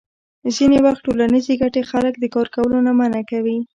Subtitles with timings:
[0.55, 3.57] ځینې وخت ټولنیزې ګټې خلک د کار کولو نه منع کوي.